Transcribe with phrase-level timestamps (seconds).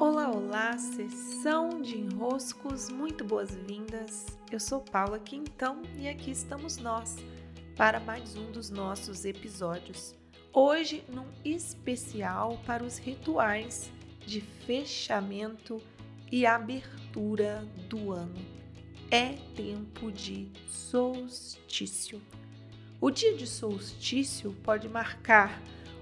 [0.00, 4.26] Olá, olá, sessão de enroscos, muito boas-vindas.
[4.48, 7.16] Eu sou Paula Quintão e aqui estamos nós
[7.76, 10.14] para mais um dos nossos episódios.
[10.52, 13.90] Hoje, num especial para os rituais
[14.24, 15.82] de fechamento
[16.30, 18.38] e abertura do ano.
[19.10, 22.22] É tempo de solstício.
[23.00, 25.60] O dia de solstício pode marcar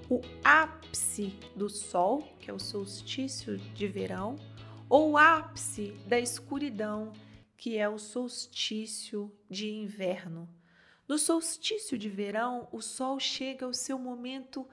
[0.09, 4.37] o ápice do sol, que é o solstício de verão,
[4.89, 7.13] ou o ápice da escuridão,
[7.57, 10.49] que é o solstício de inverno.
[11.09, 14.69] No solstício de verão, o sol chega ao seu momento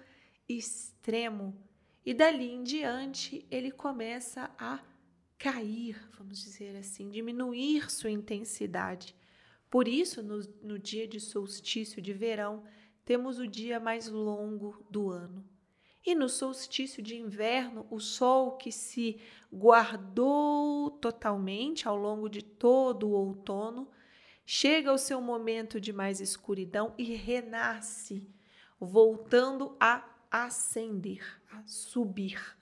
[0.48, 1.56] extremo
[2.06, 4.80] e dali em diante ele começa a
[5.38, 9.16] cair, vamos dizer assim, diminuir sua intensidade.
[9.70, 12.64] Por isso, no, no dia de solstício de verão,
[13.06, 15.44] temos o dia mais longo do ano.
[16.06, 19.20] E no solstício de inverno, o sol que se
[19.52, 23.90] guardou totalmente ao longo de todo o outono,
[24.46, 28.28] chega ao seu momento de mais escuridão e renasce,
[28.78, 32.58] voltando a ascender, a subir.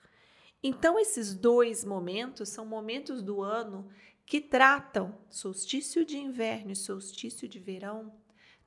[0.62, 3.88] Então, esses dois momentos são momentos do ano
[4.24, 8.12] que tratam solstício de inverno e solstício de verão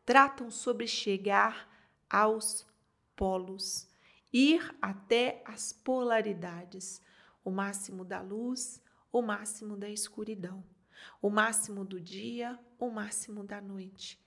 [0.05, 1.67] tratam sobre chegar
[2.09, 2.65] aos
[3.15, 3.87] polos,
[4.31, 7.01] ir até as polaridades,
[7.43, 10.63] o máximo da luz, o máximo da escuridão,
[11.21, 14.19] o máximo do dia, o máximo da noite,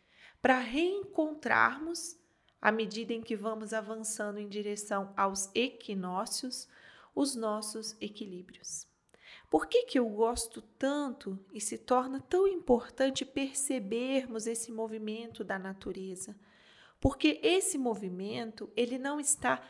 [0.43, 2.19] para reencontrarmos,
[2.61, 6.67] à medida em que vamos avançando em direção aos equinócios,
[7.15, 8.88] os nossos equilíbrios.
[9.51, 15.59] Por que, que eu gosto tanto e se torna tão importante percebermos esse movimento da
[15.59, 16.37] natureza?
[17.01, 19.63] Porque esse movimento, ele não está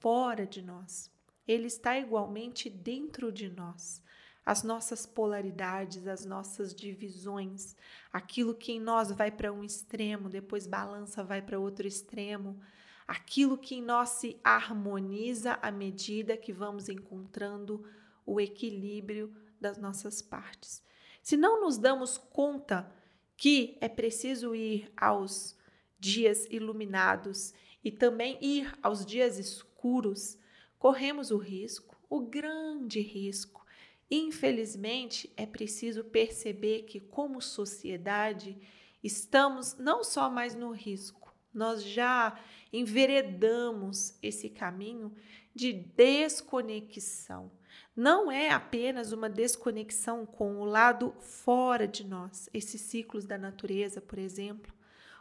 [0.00, 1.10] fora de nós.
[1.46, 4.02] Ele está igualmente dentro de nós.
[4.44, 7.76] As nossas polaridades, as nossas divisões,
[8.12, 12.58] aquilo que em nós vai para um extremo, depois balança, vai para outro extremo,
[13.06, 17.84] aquilo que em nós se harmoniza à medida que vamos encontrando
[18.30, 20.84] o equilíbrio das nossas partes.
[21.20, 22.88] Se não nos damos conta
[23.36, 25.58] que é preciso ir aos
[25.98, 27.52] dias iluminados
[27.82, 30.38] e também ir aos dias escuros,
[30.78, 33.66] corremos o risco, o grande risco.
[34.08, 38.56] Infelizmente, é preciso perceber que, como sociedade,
[39.02, 42.40] estamos não só mais no risco, nós já
[42.72, 45.12] enveredamos esse caminho
[45.52, 47.50] de desconexão
[47.94, 54.00] não é apenas uma desconexão com o lado fora de nós, esses ciclos da natureza,
[54.00, 54.72] por exemplo,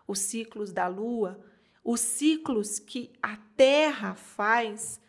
[0.07, 1.43] os ciclos da lua,
[1.83, 5.01] os ciclos que a Terra faz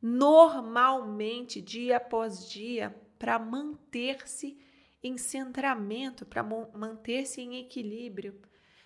[0.00, 4.58] normalmente, dia após dia, para manter-se
[5.02, 8.40] em centramento, para manter-se em equilíbrio.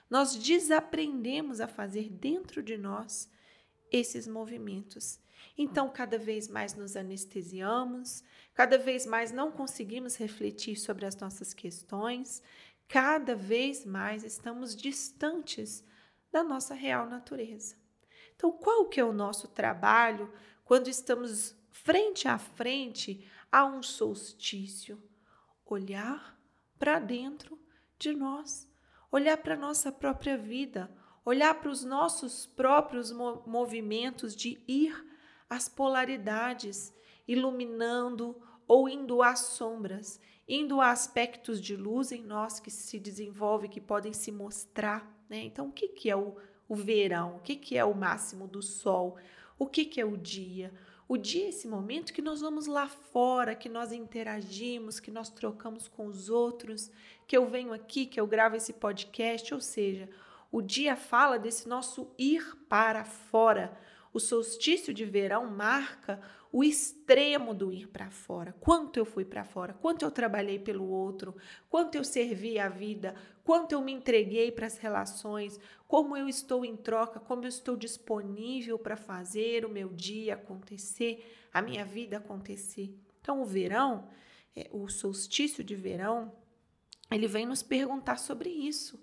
[0.09, 3.31] Nós desaprendemos a fazer dentro de nós
[3.91, 5.19] esses movimentos.
[5.57, 8.23] Então, cada vez mais nos anestesiamos,
[8.55, 12.43] cada vez mais não conseguimos refletir sobre as nossas questões,
[12.89, 15.85] cada vez mais estamos distantes
[16.33, 17.77] da nossa real natureza.
[18.35, 20.33] Então, qual que é o nosso trabalho
[20.65, 25.03] quando estamos frente a frente a um solstício?
[25.67, 26.41] Olhar
[26.79, 27.61] para dentro
[27.99, 28.67] de nós,
[29.13, 30.91] olhar para a nossa própria vida,
[31.25, 35.10] olhar para os nossos próprios movimentos de ir
[35.51, 36.95] às polaridades,
[37.27, 43.69] iluminando ou indo às sombras, indo a aspectos de luz em nós que se desenvolvem,
[43.69, 45.13] que podem se mostrar.
[45.29, 45.39] Né?
[45.45, 46.37] Então, o que, que é o,
[46.69, 47.37] o verão?
[47.37, 49.17] O que, que é o máximo do sol?
[49.59, 50.73] O que, que é o dia?
[51.09, 55.29] O dia é esse momento que nós vamos lá fora, que nós interagimos, que nós
[55.29, 56.89] trocamos com os outros,
[57.27, 60.09] que eu venho aqui, que eu gravo esse podcast, ou seja,
[60.53, 63.77] o dia fala desse nosso ir para fora.
[64.13, 66.21] O solstício de verão marca
[66.53, 68.53] o extremo do ir para fora.
[68.61, 71.37] Quanto eu fui para fora, quanto eu trabalhei pelo outro,
[71.69, 73.15] quanto eu servi a vida,
[73.45, 77.77] quanto eu me entreguei para as relações, como eu estou em troca, como eu estou
[77.77, 82.93] disponível para fazer o meu dia acontecer, a minha vida acontecer.
[83.21, 84.09] Então, o verão,
[84.57, 86.33] é, o solstício de verão,
[87.11, 89.01] ele vem nos perguntar sobre isso.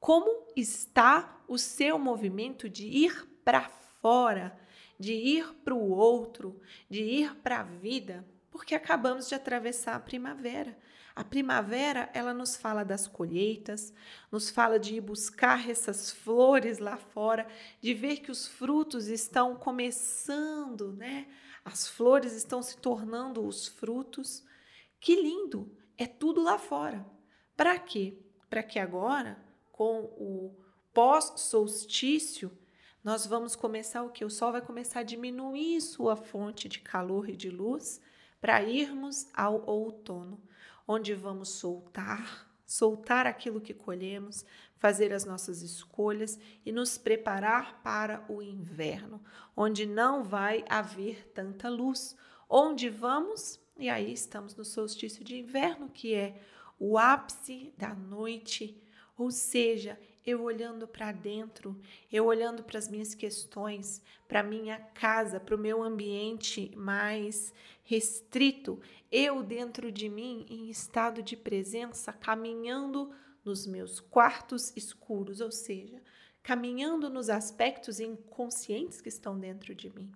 [0.00, 3.68] Como está o seu movimento de ir para
[4.00, 4.58] fora,
[4.98, 8.26] de ir para o outro, de ir para a vida?
[8.50, 10.76] Porque acabamos de atravessar a primavera.
[11.14, 13.92] A primavera, ela nos fala das colheitas,
[14.30, 17.48] nos fala de ir buscar essas flores lá fora,
[17.80, 21.26] de ver que os frutos estão começando, né,
[21.64, 24.44] as flores estão se tornando os frutos.
[25.00, 25.76] Que lindo!
[25.98, 27.04] É tudo lá fora.
[27.56, 28.16] Para quê?
[28.48, 30.56] Para que agora, com o
[30.94, 32.56] pós-solstício,
[33.02, 34.24] nós vamos começar o que?
[34.24, 38.00] O sol vai começar a diminuir sua fonte de calor e de luz
[38.40, 40.40] para irmos ao outono,
[40.86, 44.44] onde vamos soltar, soltar aquilo que colhemos,
[44.76, 49.22] fazer as nossas escolhas e nos preparar para o inverno,
[49.56, 52.16] onde não vai haver tanta luz.
[52.48, 53.60] Onde vamos?
[53.76, 56.40] E aí estamos no solstício de inverno, que é
[56.78, 58.80] o ápice da noite,
[59.16, 61.80] ou seja, eu olhando para dentro,
[62.12, 68.78] eu olhando para as minhas questões, para minha casa, para o meu ambiente mais restrito,
[69.10, 73.10] eu dentro de mim em estado de presença, caminhando
[73.42, 76.02] nos meus quartos escuros, ou seja,
[76.42, 80.12] caminhando nos aspectos inconscientes que estão dentro de mim.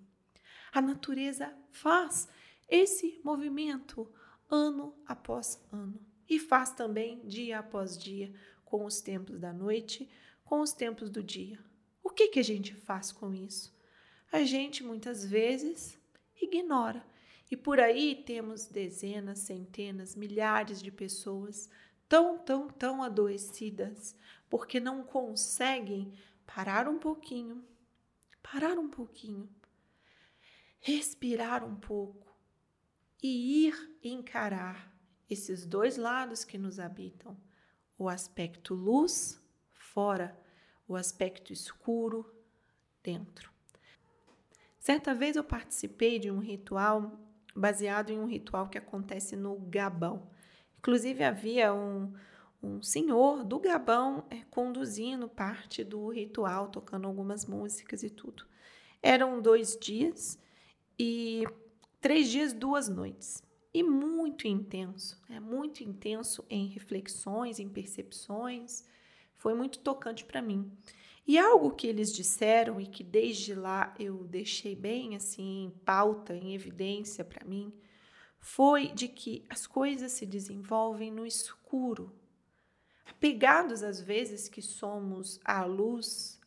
[0.74, 2.28] A natureza faz
[2.68, 4.12] esse movimento
[4.50, 5.98] ano após ano
[6.28, 8.32] e faz também dia após dia
[8.72, 10.08] com os tempos da noite,
[10.42, 11.58] com os tempos do dia.
[12.02, 13.70] O que, que a gente faz com isso?
[14.32, 15.98] A gente muitas vezes
[16.40, 17.04] ignora.
[17.50, 21.68] E por aí temos dezenas, centenas, milhares de pessoas
[22.08, 24.16] tão, tão, tão adoecidas
[24.48, 26.10] porque não conseguem
[26.46, 27.62] parar um pouquinho,
[28.42, 29.50] parar um pouquinho,
[30.80, 32.34] respirar um pouco
[33.22, 34.90] e ir encarar
[35.28, 37.36] esses dois lados que nos habitam
[38.02, 39.40] o aspecto luz
[39.70, 40.36] fora,
[40.88, 42.28] o aspecto escuro
[43.00, 43.52] dentro.
[44.80, 47.16] Certa vez eu participei de um ritual
[47.54, 50.28] baseado em um ritual que acontece no Gabão.
[50.78, 52.12] Inclusive havia um,
[52.60, 58.44] um senhor do Gabão é, conduzindo parte do ritual, tocando algumas músicas e tudo.
[59.00, 60.36] Eram dois dias
[60.98, 61.44] e
[62.00, 68.84] três dias, duas noites e muito intenso, é muito intenso em reflexões, em percepções.
[69.36, 70.70] Foi muito tocante para mim.
[71.26, 76.34] E algo que eles disseram e que desde lá eu deixei bem assim em pauta,
[76.34, 77.72] em evidência para mim,
[78.38, 82.12] foi de que as coisas se desenvolvem no escuro.
[83.06, 86.40] Apegados às vezes que somos à luz,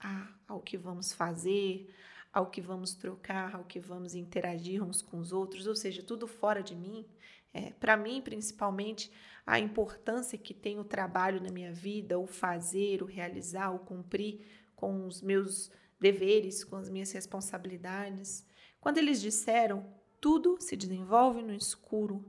[0.48, 1.90] ao que vamos fazer,
[2.36, 6.28] ao que vamos trocar, ao que vamos interagir uns com os outros, ou seja, tudo
[6.28, 7.06] fora de mim.
[7.54, 9.10] É, Para mim, principalmente,
[9.48, 14.42] a importância que tem o trabalho na minha vida, o fazer, o realizar, o cumprir
[14.76, 18.46] com os meus deveres, com as minhas responsabilidades.
[18.82, 19.88] Quando eles disseram
[20.20, 22.26] tudo se desenvolve no escuro,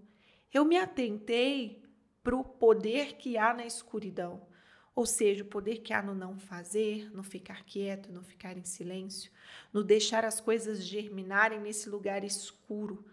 [0.54, 1.82] eu me atentei
[2.22, 4.46] para o poder que há na escuridão.
[4.96, 8.64] Ou seja, o poder que há no não fazer, no ficar quieto, no ficar em
[8.64, 9.30] silêncio,
[9.70, 13.04] no deixar as coisas germinarem nesse lugar escuro.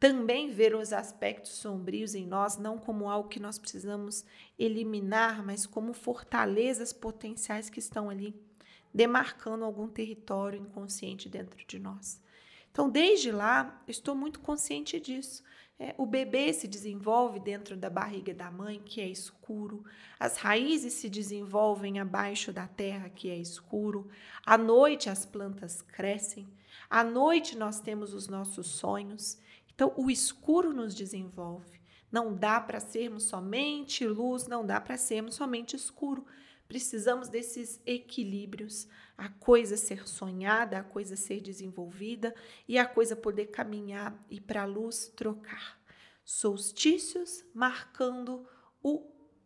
[0.00, 4.24] Também ver os aspectos sombrios em nós não como algo que nós precisamos
[4.58, 8.34] eliminar, mas como fortalezas potenciais que estão ali,
[8.92, 12.20] demarcando algum território inconsciente dentro de nós.
[12.72, 15.44] Então, desde lá, estou muito consciente disso.
[15.80, 19.84] É, o bebê se desenvolve dentro da barriga da mãe, que é escuro.
[20.18, 24.10] As raízes se desenvolvem abaixo da terra, que é escuro.
[24.44, 26.48] À noite as plantas crescem.
[26.90, 29.38] À noite nós temos os nossos sonhos.
[29.72, 31.78] Então o escuro nos desenvolve.
[32.10, 36.26] Não dá para sermos somente luz, não dá para sermos somente escuro.
[36.68, 42.34] Precisamos desses equilíbrios, a coisa ser sonhada, a coisa ser desenvolvida
[42.68, 45.80] e a coisa poder caminhar e para a luz trocar.
[46.22, 48.46] Solstícios marcando
[48.82, 48.98] o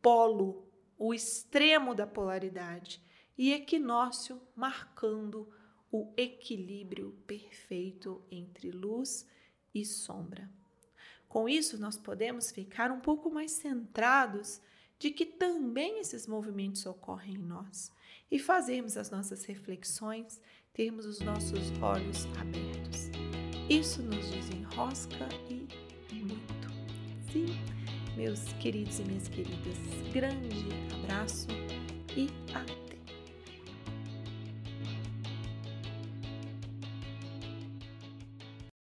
[0.02, 3.00] polo, o extremo da polaridade,
[3.38, 5.48] e equinócio marcando
[5.92, 9.28] o equilíbrio perfeito entre luz
[9.72, 10.50] e sombra.
[11.28, 14.60] Com isso, nós podemos ficar um pouco mais centrados
[15.02, 17.90] de que também esses movimentos ocorrem em nós
[18.30, 20.40] e fazermos as nossas reflexões,
[20.72, 23.10] termos os nossos olhos abertos.
[23.68, 26.68] Isso nos desenrosca e muito.
[27.32, 27.46] Sim,
[28.16, 29.76] meus queridos e minhas queridas,
[30.12, 31.48] grande abraço
[32.16, 32.28] e